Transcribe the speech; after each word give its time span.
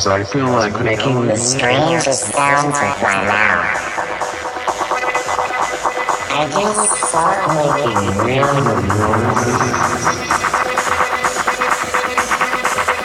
Sometimes 0.00 0.28
I 0.28 0.32
feel 0.32 0.46
like 0.46 0.82
making 0.82 1.26
the 1.26 1.36
strangest 1.36 2.32
sounds 2.32 2.78
with 2.80 3.02
my 3.02 3.26
mouth. 3.26 3.76
I 6.30 6.48
just 6.48 6.94
start 7.04 7.48
making 7.52 8.08
real 8.24 8.48
noises. 8.64 9.90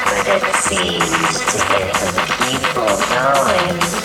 But 0.08 0.26
it 0.36 0.46
seems 0.56 1.36
to 1.52 1.58
get 1.68 1.92
the 2.00 2.12
people 2.48 2.88
going, 3.12 4.05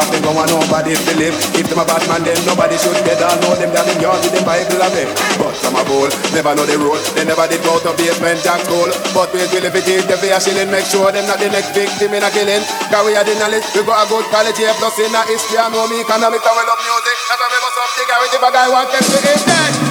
off, 0.00 0.08
them 0.08 0.24
go 0.24 0.32
on 0.32 0.48
nobody 0.48 0.96
live. 1.20 1.36
If 1.52 1.68
them 1.68 1.78
a 1.78 1.84
bad 1.84 2.00
man, 2.08 2.24
then 2.24 2.40
nobody 2.48 2.80
should 2.80 2.96
get 3.04 3.20
all 3.20 3.36
know 3.44 3.52
them. 3.52 3.70
That 3.76 3.84
in 3.92 4.00
yard 4.00 4.24
with 4.24 4.32
them 4.32 4.44
Bible 4.48 4.80
of 4.80 4.96
it. 4.96 5.08
But 5.36 5.52
some 5.60 5.76
a 5.76 5.84
bull, 5.84 6.08
never 6.32 6.56
know 6.56 6.64
the 6.64 6.80
rule. 6.80 6.96
They 7.12 7.28
never 7.28 7.44
did 7.44 7.60
go 7.60 7.76
to 7.84 7.92
basement 7.94 8.40
jack 8.40 8.64
school. 8.64 8.88
But 9.12 9.28
we 9.36 9.44
will 9.44 9.64
if 9.68 9.76
it 9.76 9.86
is 9.86 10.04
the 10.08 10.16
fear 10.16 10.40
shilling, 10.40 10.72
make 10.72 10.88
sure 10.88 11.12
them 11.12 11.28
not 11.28 11.36
the 11.36 11.52
next 11.52 11.76
victim 11.76 12.16
in 12.16 12.24
a 12.24 12.30
killing. 12.32 12.64
Cause 12.88 13.04
we 13.04 13.12
are 13.14 13.26
the 13.26 13.36
knowledge, 13.36 13.66
we 13.76 13.84
got 13.84 14.00
a 14.00 14.04
good 14.08 14.24
quality 14.32 14.64
plus 14.80 14.96
in 14.98 15.12
a 15.12 15.22
history. 15.28 15.60
I 15.60 15.68
know 15.68 15.84
me 15.86 16.00
economics 16.00 16.46
and 16.48 16.56
we 16.56 16.62
love 16.64 16.80
music. 16.80 17.16
That's 17.28 17.40
why 17.40 17.48
we 17.52 17.58
must 17.60 17.76
have 17.76 17.92
the 17.92 18.04
garage 18.08 18.34
if 18.34 18.42
a 18.42 18.50
guy 18.50 18.66
want 18.72 18.88
them 18.88 19.04
to 19.04 19.89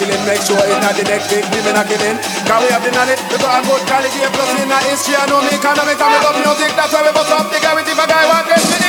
hit 0.00 0.08
that. 0.08 0.24
make 0.24 0.40
sure 0.40 0.56
it's 0.56 0.80
not 0.80 0.94
the 0.96 1.04
next 1.04 1.28
big 1.28 1.44
women 1.52 1.76
are 1.76 1.84
killing. 1.84 2.16
Cause 2.48 2.60
we 2.64 2.68
have 2.72 2.84
the 2.84 2.92
knowledge, 2.94 3.20
we 3.28 3.36
got 3.36 3.60
a 3.60 3.66
good 3.66 3.82
quality, 3.84 4.18
plus 4.32 4.50
in 4.56 4.72
our 4.72 4.84
history, 4.88 5.16
I 5.18 5.26
know 5.28 5.44
me 5.44 5.52
economics, 5.52 6.00
and 6.00 6.10
we 6.12 6.18
love 6.24 6.38
music, 6.40 6.70
that's 6.78 6.92
why 6.94 7.02
we 7.04 7.12
bust 7.12 7.32
up 7.34 7.50
the 7.52 7.58
guy 7.60 7.74
with 7.76 7.90
if 7.90 7.98
a 7.98 8.06
guy 8.08 8.24
want 8.30 8.48
to 8.48 8.81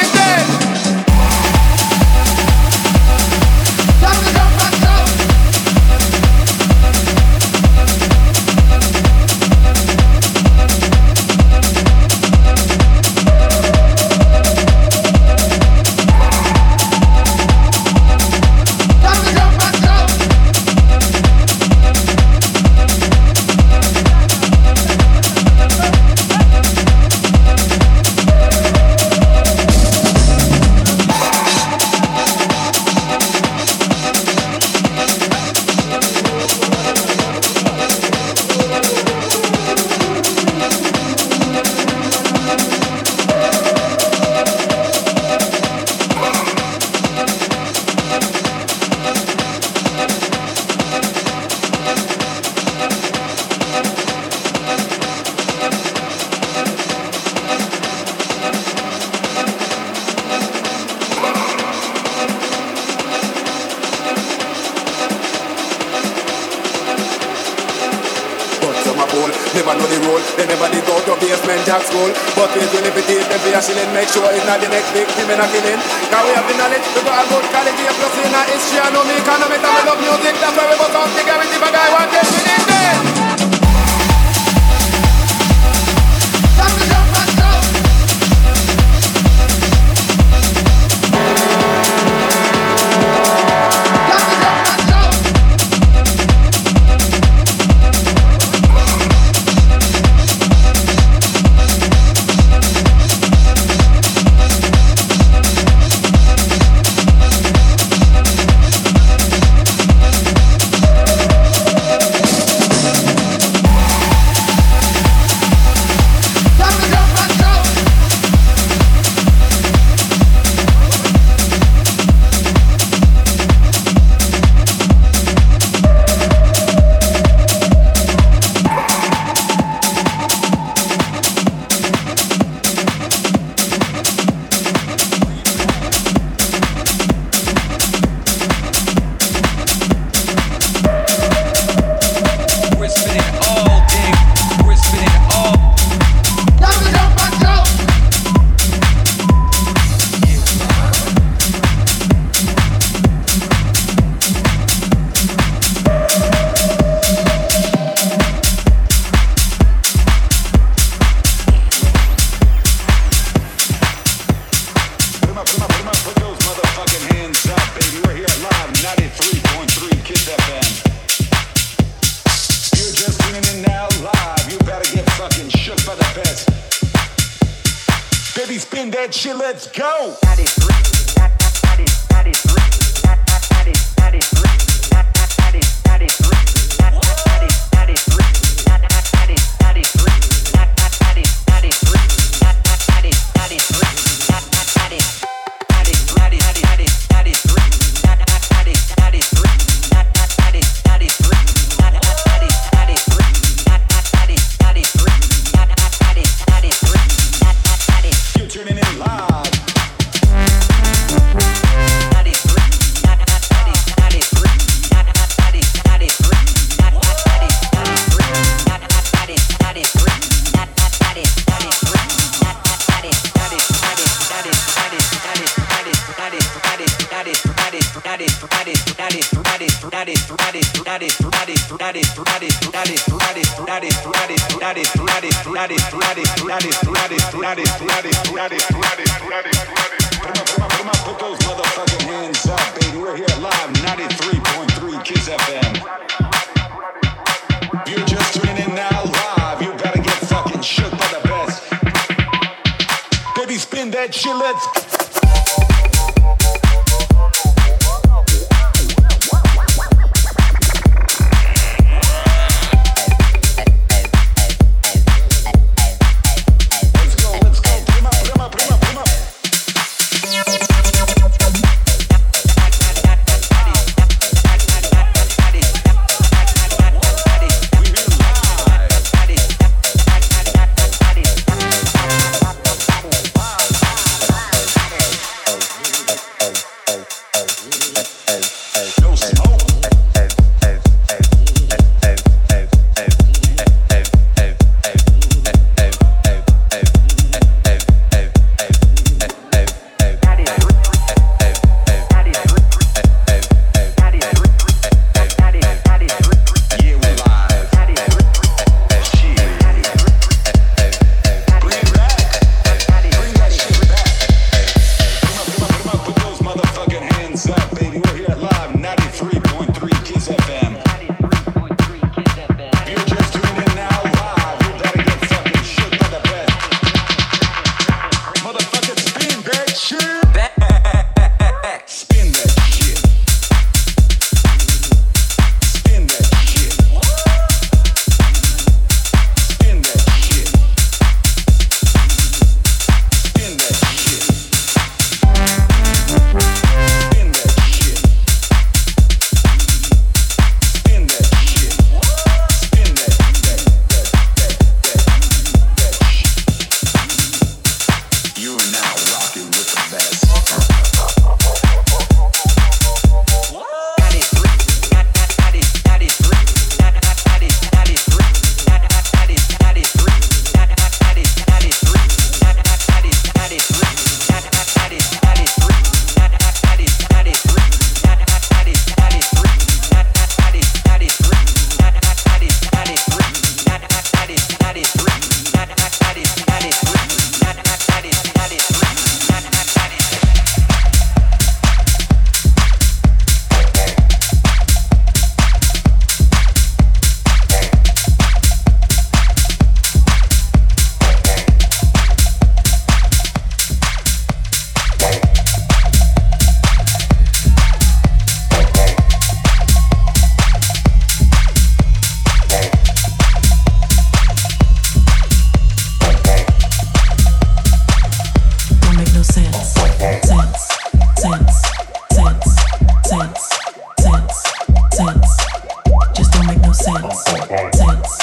sense, 426.94 427.72
sense, 427.74 428.23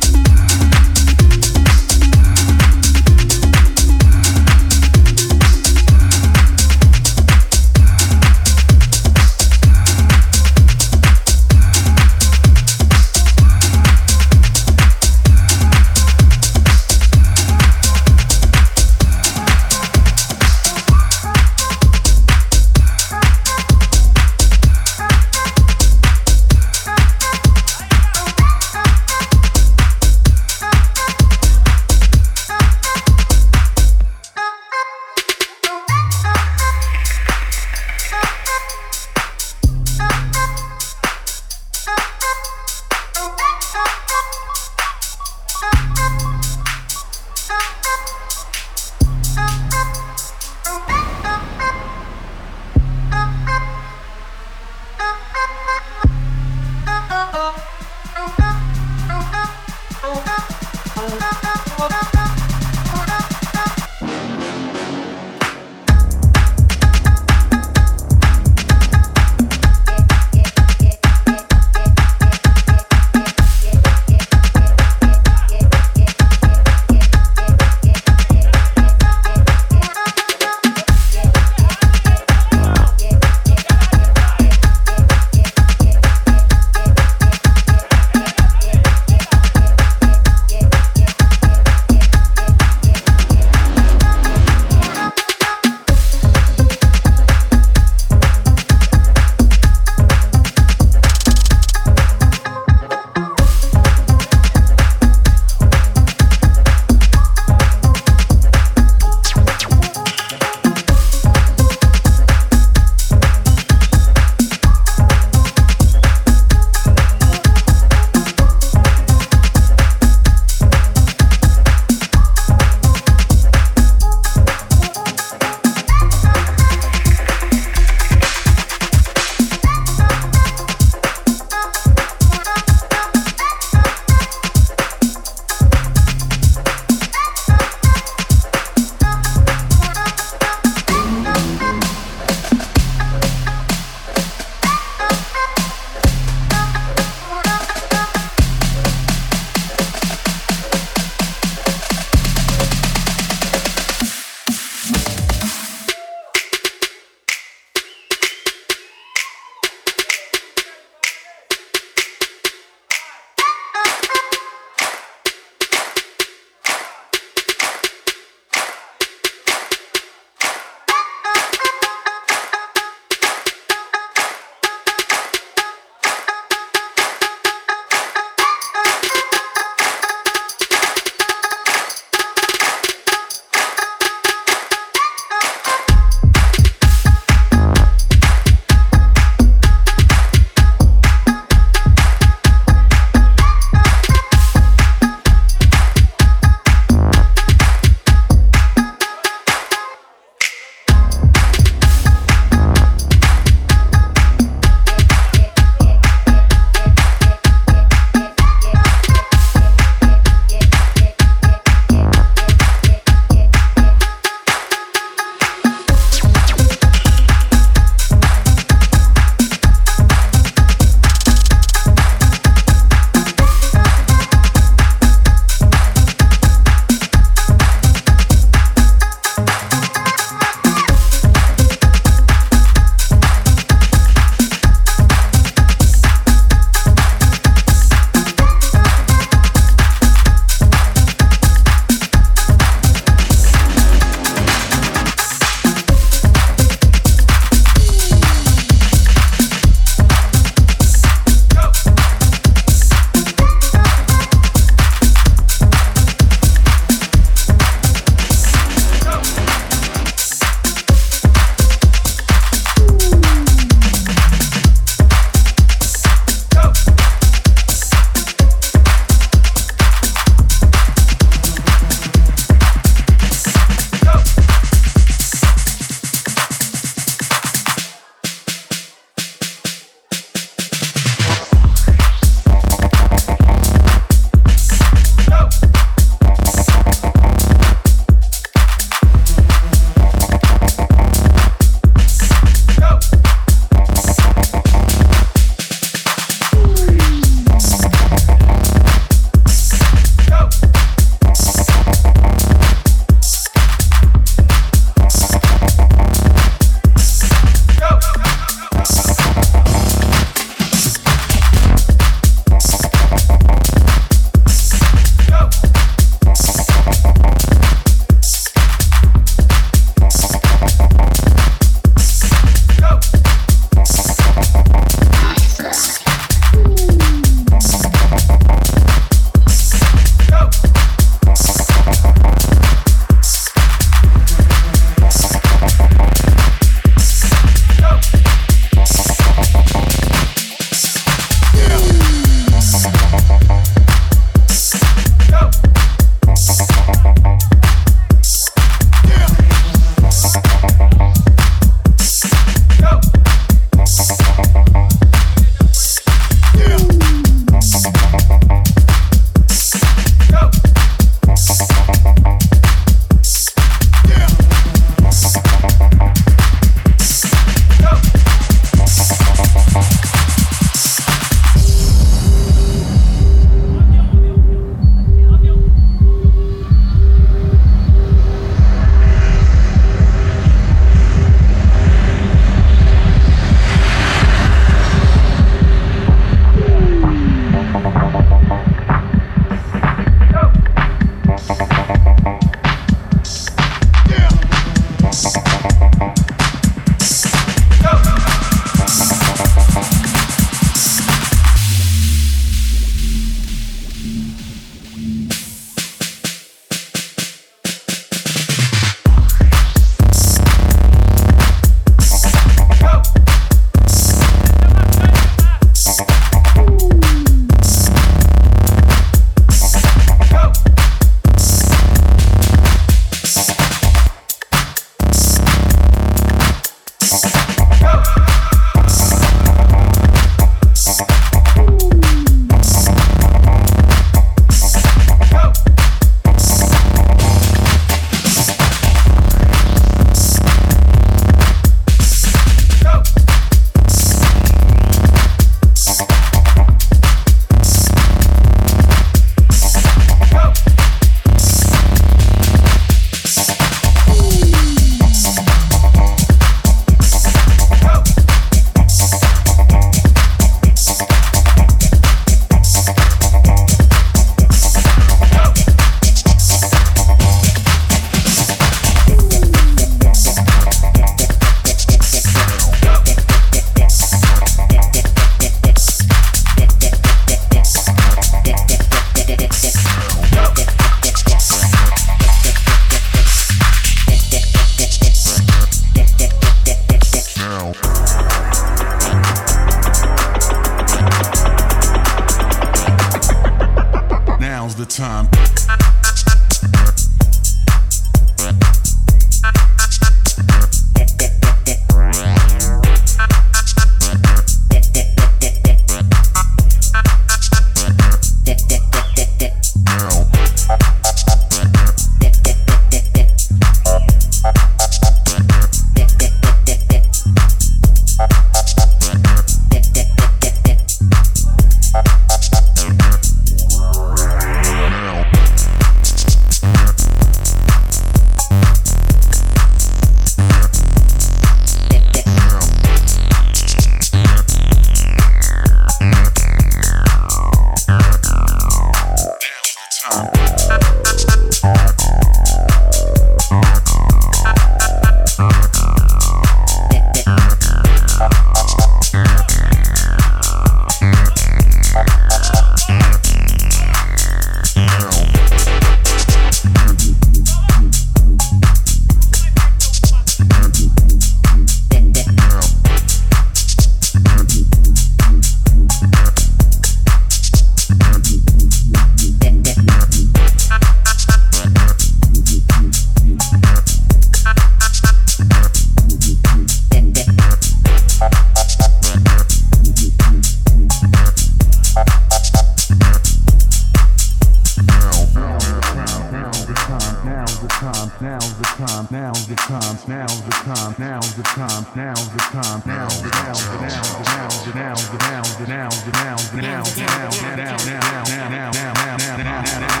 time, 592.40 592.82
now's 592.86 593.22
the 593.22 593.28
now's 593.28 593.64
the 593.68 593.76
now's 593.80 594.64
the 594.64 594.74
now's 594.74 595.10
the 595.10 595.18
now's 595.18 595.56
the 595.56 595.66
now's 595.66 596.04
the 596.04 596.12
now's 596.16 596.50
the 596.50 596.62
now's 596.62 596.94
the 596.94 597.06
now's 597.06 597.40
the 597.40 597.50
the 597.50 597.56
now 597.56 597.76
now 597.86 598.38
now 598.38 598.70
now 598.70 598.72
now 598.72 599.16
now 599.16 599.36
now 599.36 600.00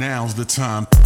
Now's 0.00 0.34
the 0.34 0.44
time. 0.44 1.05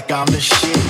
Like 0.00 0.12
I'm 0.12 0.26
the 0.26 0.40
shit. 0.40 0.89